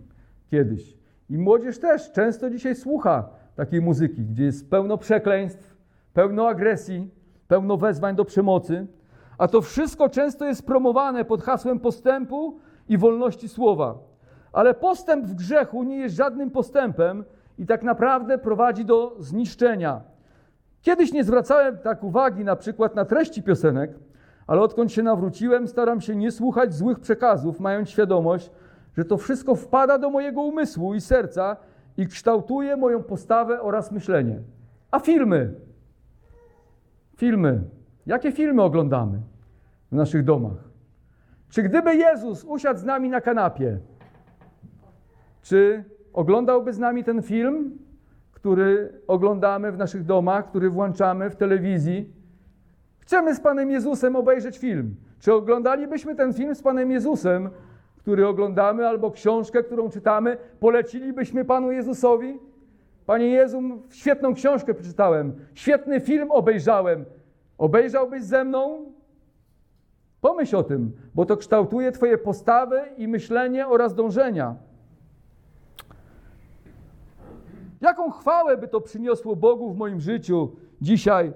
[0.52, 0.98] kiedyś.
[1.30, 5.78] I młodzież też często dzisiaj słucha takiej muzyki, gdzie jest pełno przekleństw,
[6.14, 7.10] pełno agresji,
[7.48, 8.88] pełno wezwań do przemocy.
[9.38, 13.98] A to wszystko często jest promowane pod hasłem postępu i wolności słowa.
[14.54, 17.24] Ale postęp w grzechu nie jest żadnym postępem
[17.58, 20.02] i tak naprawdę prowadzi do zniszczenia.
[20.82, 23.92] Kiedyś nie zwracałem tak uwagi na przykład na treści piosenek,
[24.48, 28.52] ale odkąd się nawróciłem, staram się nie słuchać złych przekazów, mając świadomość,
[28.98, 31.58] że to wszystko wpada do mojego umysłu i serca
[31.98, 34.40] i kształtuje moją postawę oraz myślenie.
[34.92, 35.54] A filmy?
[37.16, 37.64] Filmy.
[38.06, 39.22] Jakie filmy oglądamy
[39.92, 40.68] w naszych domach?
[41.50, 43.80] Czy gdyby Jezus usiadł z nami na kanapie,
[45.42, 45.84] czy
[46.14, 47.78] oglądałby z nami ten film,
[48.32, 52.17] który oglądamy w naszych domach, który włączamy w telewizji?
[53.08, 54.96] Chcemy z Panem Jezusem obejrzeć film.
[55.20, 57.50] Czy oglądalibyśmy ten film z Panem Jezusem,
[57.98, 60.38] który oglądamy, albo książkę, którą czytamy?
[60.60, 62.40] Polecilibyśmy Panu Jezusowi?
[63.06, 67.06] Panie Jezu, świetną książkę przeczytałem, świetny film obejrzałem.
[67.58, 68.92] Obejrzałbyś ze mną?
[70.22, 74.56] Pomyśl o tym, bo to kształtuje Twoje postawy i myślenie oraz dążenia.
[77.82, 81.34] Jaką chwałę by to przyniosło Bogu w moim życiu dzisiaj,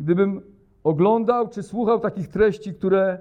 [0.00, 0.51] gdybym
[0.84, 3.18] oglądał czy słuchał takich treści, które,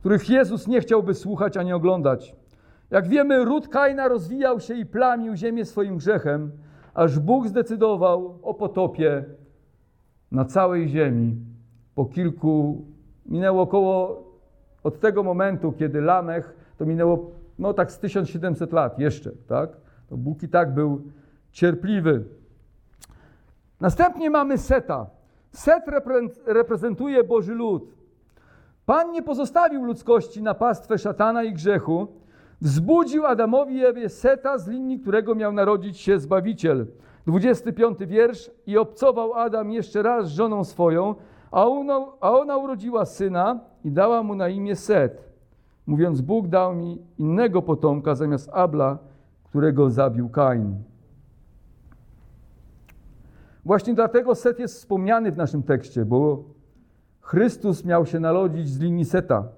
[0.00, 2.34] których Jezus nie chciałby słuchać ani oglądać.
[2.90, 6.52] Jak wiemy, ród Kaina rozwijał się i plamił ziemię swoim grzechem,
[6.94, 9.24] aż Bóg zdecydował o potopie
[10.32, 11.36] na całej ziemi.
[11.94, 12.84] Po kilku,
[13.26, 14.24] minęło około,
[14.82, 19.70] od tego momentu, kiedy Lamech, to minęło no tak z 1700 lat jeszcze, tak?
[20.08, 21.02] To Bóg i tak był
[21.52, 22.24] cierpliwy.
[23.80, 25.06] Następnie mamy Seta.
[25.56, 25.84] Set
[26.46, 27.94] reprezentuje Boży lud.
[28.86, 32.06] Pan nie pozostawił ludzkości na pastwę szatana i grzechu.
[32.60, 36.86] Wzbudził Adamowi Ewie Seta, z linii którego miał narodzić się Zbawiciel.
[37.26, 38.50] 25 wiersz.
[38.66, 41.14] I obcował Adam jeszcze raz z żoną swoją,
[41.50, 45.24] a ona, a ona urodziła syna i dała mu na imię Set.
[45.86, 48.98] Mówiąc, Bóg dał mi innego potomka zamiast Abla,
[49.44, 50.74] którego zabił Kain.
[53.66, 56.44] Właśnie dlatego Set jest wspomniany w naszym tekście, bo
[57.20, 59.48] Chrystus miał się narodzić z linii Seta.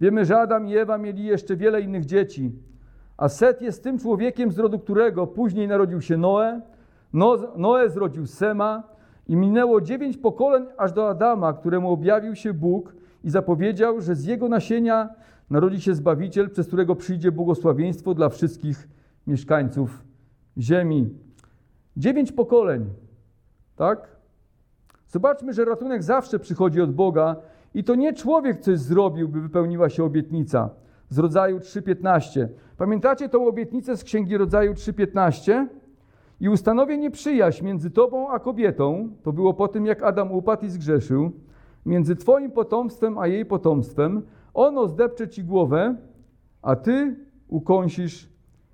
[0.00, 2.52] Wiemy, że Adam i Ewa mieli jeszcze wiele innych dzieci,
[3.16, 6.60] a Set jest tym człowiekiem, z rodu którego później narodził się Noe,
[7.12, 8.82] no, Noe zrodził Sema
[9.28, 12.94] i minęło dziewięć pokoleń aż do Adama, któremu objawił się Bóg
[13.24, 15.08] i zapowiedział, że z jego nasienia
[15.50, 18.88] narodzi się Zbawiciel, przez którego przyjdzie błogosławieństwo dla wszystkich
[19.26, 20.04] mieszkańców
[20.58, 21.10] ziemi.
[21.96, 22.86] Dziewięć pokoleń
[23.76, 24.16] tak?
[25.08, 27.36] Zobaczmy, że ratunek zawsze przychodzi od Boga
[27.74, 30.70] i to nie człowiek coś zrobił, by wypełniła się obietnica
[31.08, 32.48] z rodzaju 3:15.
[32.76, 35.66] Pamiętacie tą obietnicę z Księgi Rodzaju 3:15?
[36.40, 40.70] I ustanowię nieprzyjaźń między tobą a kobietą, to było po tym, jak Adam upadł i
[40.70, 41.32] zgrzeszył,
[41.86, 44.22] między twoim potomstwem a jej potomstwem,
[44.54, 45.96] ono zdepcze ci głowę,
[46.62, 47.16] a ty
[47.48, 48.28] ukąsisz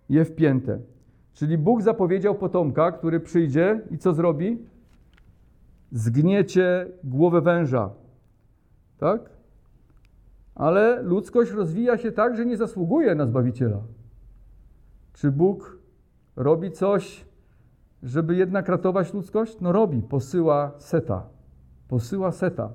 [0.09, 0.79] je w piętę.
[1.33, 4.59] Czyli Bóg zapowiedział potomka, który przyjdzie i co zrobi?
[5.93, 7.91] Zgniecie głowę węża.
[8.99, 9.31] Tak?
[10.55, 13.83] Ale ludzkość rozwija się tak, że nie zasługuje na Zbawiciela.
[15.13, 15.79] Czy Bóg
[16.37, 17.25] robi coś,
[18.03, 19.61] żeby jednak ratować ludzkość?
[19.61, 21.27] No robi, posyła seta.
[21.89, 22.73] Posyła seta.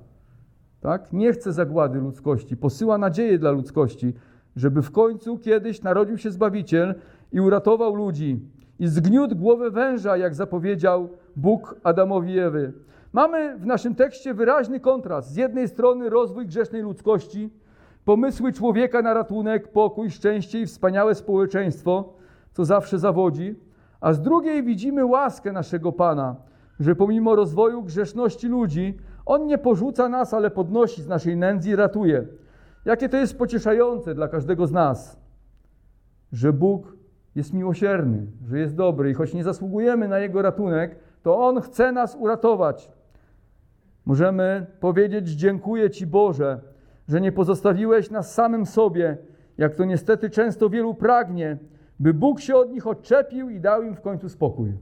[0.81, 1.13] Tak?
[1.13, 4.13] Nie chce zagłady ludzkości, posyła nadzieję dla ludzkości,
[4.55, 6.95] żeby w końcu kiedyś narodził się Zbawiciel
[7.31, 8.39] i uratował ludzi.
[8.83, 12.73] I zgniótł głowę węża, jak zapowiedział Bóg Adamowi Ewy.
[13.13, 15.31] Mamy w naszym tekście wyraźny kontrast.
[15.31, 17.49] Z jednej strony rozwój grzesznej ludzkości,
[18.05, 22.13] pomysły człowieka na ratunek, pokój, szczęście i wspaniałe społeczeństwo,
[22.53, 23.55] co zawsze zawodzi,
[24.01, 26.35] a z drugiej widzimy łaskę naszego Pana,
[26.79, 31.75] że pomimo rozwoju grzeszności ludzi, On nie porzuca nas, ale podnosi z naszej nędzy i
[31.75, 32.27] ratuje.
[32.85, 35.19] Jakie to jest pocieszające dla każdego z nas,
[36.31, 37.02] że Bóg
[37.35, 41.91] jest miłosierny, że jest dobry i choć nie zasługujemy na Jego ratunek, to On chce
[41.91, 42.91] nas uratować.
[44.05, 46.61] Możemy powiedzieć: Dziękuję Ci, Boże,
[47.07, 49.17] że nie pozostawiłeś nas samym sobie
[49.57, 51.57] jak to niestety często wielu pragnie,
[51.99, 54.77] by Bóg się od nich odczepił i dał im w końcu spokój.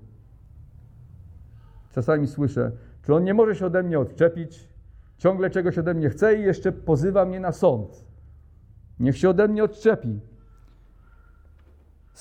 [1.92, 2.72] Czasami słyszę,
[3.04, 4.70] czy on nie może się ode mnie odczepić,
[5.18, 8.06] ciągle czegoś ode mnie chce i jeszcze pozywa mnie na sąd.
[9.00, 10.20] Niech się ode mnie odczepi.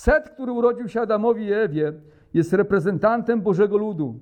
[0.01, 1.93] Set, który urodził się Adamowi i Ewie,
[2.35, 4.15] jest reprezentantem Bożego ludu.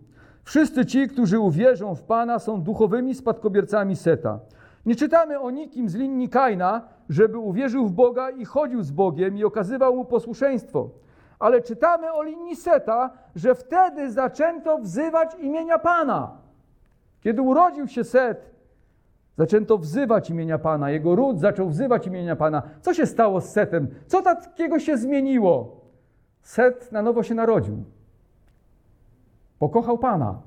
[0.44, 4.40] Wszyscy ci, którzy uwierzą w Pana, są duchowymi spadkobiercami Seta.
[4.86, 9.38] Nie czytamy o nikim z linii Kaina, żeby uwierzył w Boga i chodził z Bogiem
[9.38, 10.90] i okazywał mu posłuszeństwo.
[11.38, 16.30] Ale czytamy o linii Seta, że wtedy zaczęto wzywać imienia Pana.
[17.20, 18.50] Kiedy urodził się Set,
[19.38, 20.90] zaczęto wzywać imienia Pana.
[20.90, 22.62] Jego ród zaczął wzywać imienia Pana.
[22.80, 23.88] Co się stało z Setem?
[24.06, 25.80] Co takiego się zmieniło?
[26.42, 27.84] Set na nowo się narodził.
[29.58, 30.42] Pokochał Pana.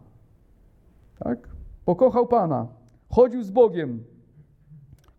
[1.19, 1.39] Tak?
[1.85, 2.67] Pokochał Pana.
[3.09, 4.03] Chodził z Bogiem.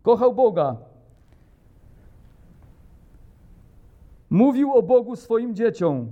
[0.03, 0.75] Kochał Boga.
[4.29, 6.11] Mówił o Bogu swoim dzieciom.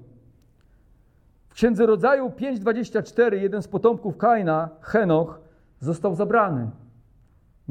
[1.49, 5.41] W Księdze Rodzaju 5:24 jeden z potomków Kaina, Henoch,
[5.79, 6.71] został zabrany.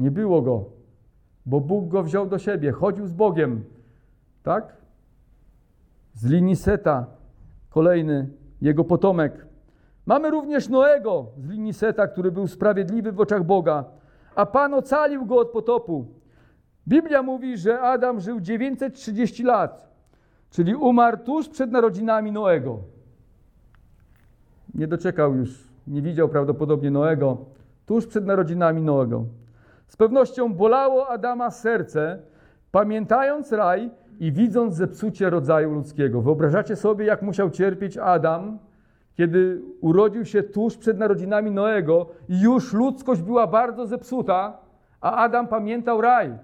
[0.01, 0.65] Nie było go,
[1.45, 3.63] bo Bóg go wziął do siebie, chodził z Bogiem.
[4.43, 4.77] Tak?
[6.13, 7.05] Z linii Seta,
[7.69, 8.29] kolejny
[8.61, 9.45] jego potomek.
[10.05, 13.85] Mamy również Noego z linii Seta, który był sprawiedliwy w oczach Boga,
[14.35, 16.05] a Pan ocalił go od potopu.
[16.87, 19.89] Biblia mówi, że Adam żył 930 lat,
[20.49, 22.79] czyli umarł tuż przed narodzinami Noego.
[24.73, 27.37] Nie doczekał już, nie widział prawdopodobnie Noego,
[27.85, 29.25] tuż przed narodzinami Noego.
[29.91, 32.19] Z pewnością bolało Adama serce,
[32.71, 36.21] pamiętając raj i widząc zepsucie rodzaju ludzkiego.
[36.21, 38.59] Wyobrażacie sobie, jak musiał cierpieć Adam,
[39.13, 44.57] kiedy urodził się tuż przed narodzinami Noego i już ludzkość była bardzo zepsuta,
[45.01, 46.37] a Adam pamiętał raj,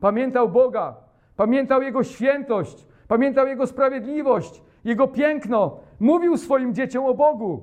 [0.00, 0.96] pamiętał Boga,
[1.36, 5.76] pamiętał Jego świętość, pamiętał Jego sprawiedliwość, Jego piękno.
[6.00, 7.62] Mówił swoim dzieciom o Bogu.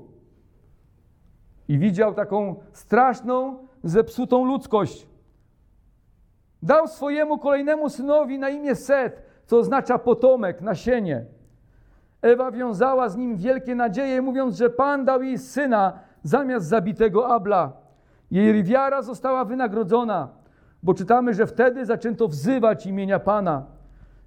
[1.67, 5.07] I widział taką straszną, zepsutą ludzkość.
[6.63, 11.25] Dał swojemu kolejnemu synowi na imię Set, co oznacza potomek, nasienie.
[12.21, 17.71] Ewa wiązała z nim wielkie nadzieje, mówiąc, że Pan dał jej syna zamiast zabitego Abla.
[18.31, 20.29] Jej wiara została wynagrodzona,
[20.83, 23.65] bo czytamy, że wtedy zaczęto wzywać imienia Pana.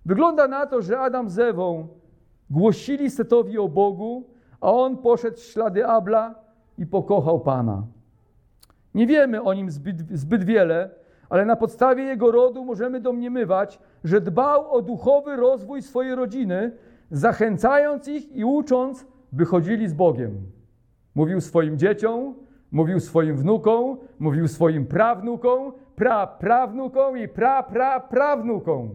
[0.06, 1.88] Wygląda na to, że Adam z Ewą
[2.50, 4.24] głosili Setowi o Bogu,
[4.60, 6.34] a on poszedł w ślady Abla
[6.78, 7.82] i pokochał Pana.
[8.98, 10.90] Nie wiemy o nim zbyt, zbyt wiele,
[11.28, 16.72] ale na podstawie jego rodu możemy domniemywać, że dbał o duchowy rozwój swojej rodziny,
[17.10, 20.32] zachęcając ich i ucząc, by chodzili z Bogiem.
[21.14, 22.34] Mówił swoim dzieciom,
[22.72, 28.90] mówił swoim wnukom, mówił swoim prawnukom, praprawnukom i prapraprawnukom.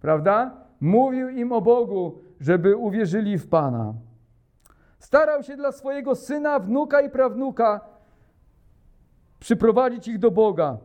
[0.00, 0.50] Prawda?
[0.80, 3.94] Mówił im o Bogu, żeby uwierzyli w Pana.
[4.98, 7.91] Starał się dla swojego syna, wnuka i prawnuka
[9.42, 10.78] przyprowadzić ich do Boga.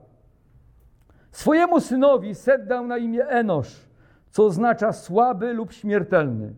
[1.32, 3.88] Swojemu synowi Set dał na imię Enosz,
[4.30, 6.54] co oznacza słaby lub śmiertelny.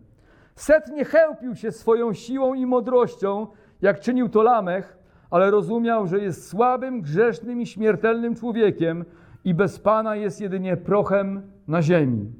[0.54, 3.46] Set nie chełpił się swoją siłą i mądrością,
[3.82, 4.98] jak czynił to Lamech,
[5.30, 9.04] ale rozumiał, że jest słabym, grzesznym i śmiertelnym człowiekiem
[9.44, 12.32] i bez Pana jest jedynie prochem na ziemi.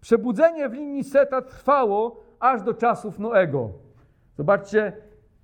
[0.00, 3.70] Przebudzenie w linii Seta trwało aż do czasów Noego.
[4.36, 4.92] Zobaczcie,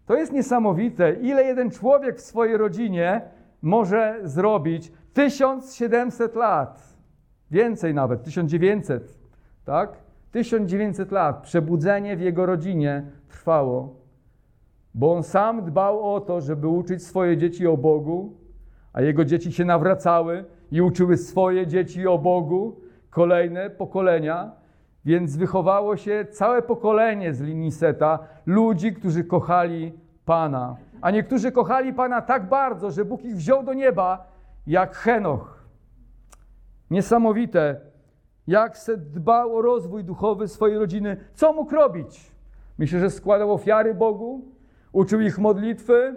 [0.09, 3.21] to jest niesamowite, ile jeden człowiek w swojej rodzinie
[3.63, 4.93] może zrobić.
[5.13, 6.97] 1700 lat,
[7.51, 9.19] więcej nawet, 1900,
[9.65, 9.97] tak?
[10.31, 13.95] 1900 lat przebudzenie w jego rodzinie trwało,
[14.95, 18.37] bo on sam dbał o to, żeby uczyć swoje dzieci o Bogu,
[18.93, 24.53] a jego dzieci się nawracały i uczyły swoje dzieci o Bogu, kolejne pokolenia,
[25.09, 29.93] więc wychowało się całe pokolenie z linii Seta ludzi, którzy kochali
[30.25, 30.77] Pana.
[31.01, 34.27] A niektórzy kochali Pana tak bardzo, że Bóg ich wziął do nieba,
[34.67, 35.65] jak Henoch.
[36.91, 37.81] Niesamowite,
[38.47, 41.17] jak Set dbał o rozwój duchowy swojej rodziny.
[41.35, 42.31] Co mógł robić?
[42.79, 44.45] Myślę, że składał ofiary Bogu,
[44.93, 46.17] uczył ich modlitwy,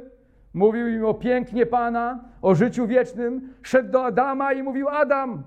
[0.53, 3.53] mówił im o pięknie Pana, o życiu wiecznym.
[3.61, 5.43] Szedł do Adama i mówił: Adam,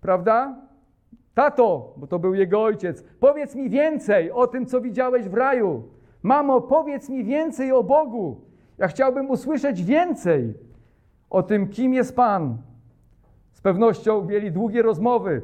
[0.00, 0.69] prawda?
[1.34, 5.82] Tato, bo to był jego ojciec, powiedz mi więcej o tym, co widziałeś w raju.
[6.22, 8.40] Mamo, powiedz mi więcej o Bogu.
[8.78, 10.54] Ja chciałbym usłyszeć więcej
[11.30, 12.56] o tym, kim jest Pan.
[13.52, 15.42] Z pewnością mieli długie rozmowy,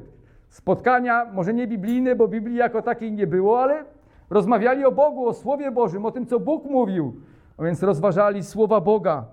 [0.48, 3.84] spotkania, może nie biblijne, bo Biblii jako takiej nie było, ale
[4.30, 7.14] rozmawiali o Bogu, o Słowie Bożym, o tym, co Bóg mówił.
[7.56, 9.24] A więc rozważali słowa Boga,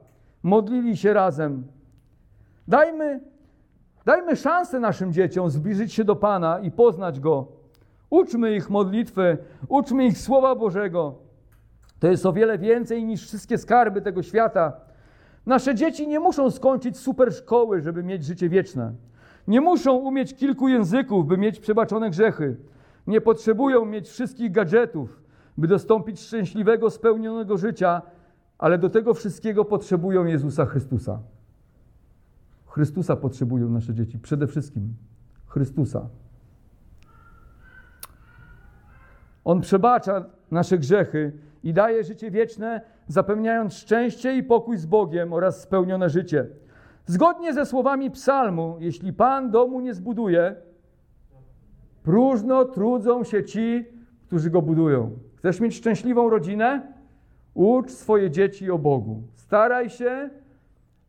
[0.44, 1.68] modlili się razem.
[2.68, 3.20] Dajmy
[4.06, 7.48] Dajmy szansę naszym dzieciom zbliżyć się do Pana i poznać Go.
[8.10, 9.38] Uczmy ich modlitwy,
[9.68, 11.16] uczmy ich Słowa Bożego.
[12.00, 14.74] To jest o wiele więcej niż wszystkie skarby tego świata.
[15.46, 18.94] Nasze dzieci nie muszą skończyć super szkoły, żeby mieć życie wieczne.
[19.48, 22.58] Nie muszą umieć kilku języków, by mieć przebaczone grzechy.
[23.08, 25.22] Nie potrzebują mieć wszystkich gadżetów,
[25.58, 28.02] by dostąpić szczęśliwego, spełnionego życia,
[28.58, 31.20] ale do tego wszystkiego potrzebują Jezusa Chrystusa.
[32.74, 34.94] Chrystusa potrzebują nasze dzieci, przede wszystkim
[35.48, 36.10] Chrystusa.
[39.46, 41.32] On przebacza nasze grzechy
[41.64, 46.48] i daje życie wieczne, zapewniając szczęście i pokój z Bogiem oraz spełnione życie.
[47.06, 50.56] Zgodnie ze słowami psalmu, jeśli Pan domu nie zbuduje,
[52.04, 53.86] próżno trudzą się ci,
[54.28, 55.12] którzy go budują.
[55.36, 56.94] Chcesz mieć szczęśliwą rodzinę?
[57.54, 59.24] Ucz swoje dzieci o Bogu.
[59.34, 60.30] Staraj się,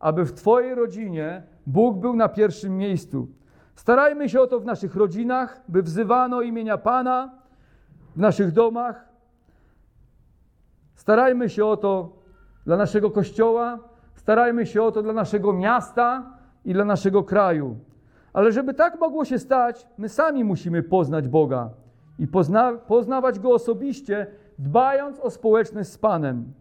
[0.05, 3.27] aby w Twojej rodzinie Bóg był na pierwszym miejscu.
[3.75, 7.31] Starajmy się o to w naszych rodzinach, by wzywano imienia Pana
[8.15, 9.09] w naszych domach.
[10.95, 12.09] Starajmy się o to
[12.65, 13.79] dla naszego kościoła,
[14.15, 17.77] starajmy się o to dla naszego miasta i dla naszego kraju.
[18.33, 21.69] Ale żeby tak mogło się stać, my sami musimy poznać Boga
[22.19, 24.27] i pozna poznawać Go osobiście,
[24.59, 26.53] dbając o społeczność z Panem.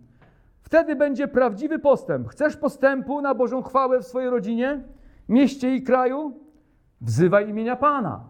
[0.65, 2.29] Wtedy będzie prawdziwy postęp.
[2.29, 4.85] Chcesz postępu na Bożą chwałę w swojej rodzinie,
[5.29, 6.41] mieście i kraju?
[7.01, 8.25] Wzywaj imienia Pana.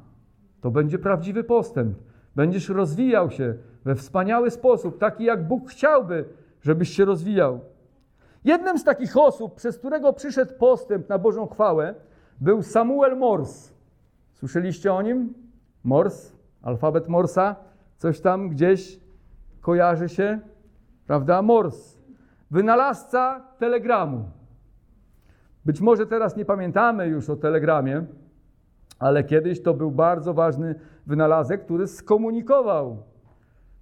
[0.61, 1.99] To będzie prawdziwy postęp.
[2.37, 3.55] Będziesz rozwijał się
[3.85, 6.25] we wspaniały sposób, taki jak Bóg chciałby,
[6.63, 7.61] żebyś się rozwijał.
[8.45, 11.95] Jednym z takich osób, przez którego przyszedł postęp na Bożą chwałę,
[12.41, 13.75] był Samuel Morse.
[14.33, 15.35] Słyszeliście o nim?
[15.85, 16.33] Morse,
[16.63, 17.57] alfabet Morsa,
[17.97, 19.01] coś tam gdzieś
[19.61, 20.41] kojarzy się,
[21.07, 21.43] prawda?
[21.43, 21.94] Morse,
[22.55, 24.25] wynalazca telegramu.
[25.65, 28.05] Być może teraz nie pamiętamy już o telegramie,
[28.99, 30.75] ale kiedyś to był bardzo ważny
[31.07, 33.03] wynalazek, który skomunikował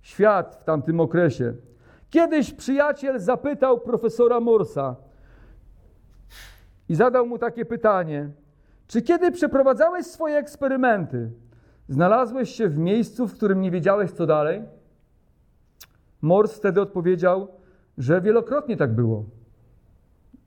[0.00, 1.54] świat w tamtym okresie.
[2.10, 4.96] Kiedyś przyjaciel zapytał profesora Morsa
[6.88, 8.30] i zadał mu takie pytanie:
[8.86, 11.30] Czy kiedy przeprowadzałeś swoje eksperymenty,
[11.88, 14.62] znalazłeś się w miejscu, w którym nie wiedziałeś co dalej?
[16.22, 17.61] Mors wtedy odpowiedział,
[17.99, 19.24] że wielokrotnie tak było,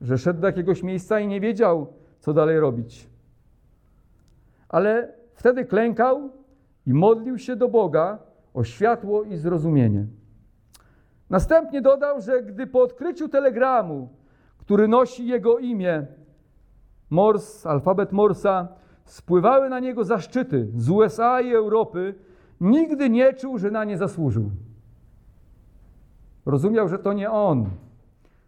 [0.02, 3.10] że szedł do jakiegoś miejsca i nie wiedział, co dalej robić.
[4.70, 6.30] Ale wtedy klękał
[6.88, 8.20] i modlił się do Boga
[8.54, 10.06] o światło i zrozumienie.
[11.30, 14.10] Następnie dodał, że gdy po odkryciu telegramu,
[14.58, 16.06] który nosi jego imię,
[17.10, 18.68] Morse, alfabet Morsa,
[19.06, 22.16] spływały na niego zaszczyty z USA i Europy,
[22.62, 24.52] nigdy nie czuł, że na nie zasłużył.
[26.46, 27.66] Rozumiał, że to nie on.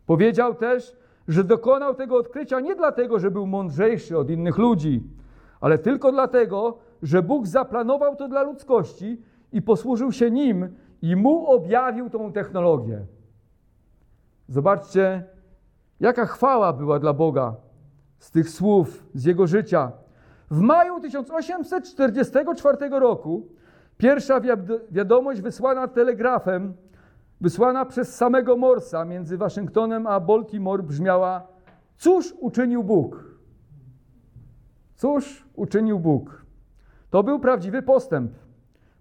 [0.05, 5.03] Powiedział też, że dokonał tego odkrycia nie dlatego, że był mądrzejszy od innych ludzi,
[5.61, 9.21] ale tylko dlatego, że Bóg zaplanował to dla ludzkości
[9.51, 10.69] i posłużył się nim
[11.01, 13.05] i mu objawił tą technologię.
[14.47, 15.23] Zobaczcie,
[15.99, 17.55] jaka chwała była dla Boga
[18.19, 19.91] z tych słów, z jego życia.
[20.51, 23.47] W maju 1844 roku
[23.97, 24.41] pierwsza
[24.91, 26.73] wiadomość wysłana telegrafem,
[27.41, 31.47] wysłana przez samego Morsa między Waszyngtonem a Baltimore brzmiała:
[31.97, 33.23] Cóż uczynił Bóg?
[34.95, 36.45] Cóż uczynił Bóg?
[37.09, 38.31] To był prawdziwy postęp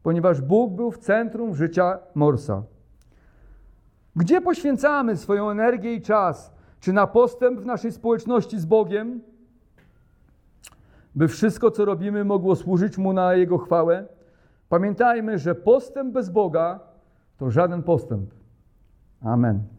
[0.07, 2.63] ponieważ Bóg był w centrum życia Morsa.
[4.17, 6.53] Gdzie poświęcamy swoją energię i czas?
[6.81, 9.21] Czy na postęp w naszej społeczności z Bogiem?
[11.15, 14.07] By wszystko, co robimy, mogło służyć Mu na Jego chwałę?
[14.69, 16.81] Pamiętajmy, że postęp bez Boga
[17.39, 18.31] to żaden postęp.
[19.21, 19.76] Amen.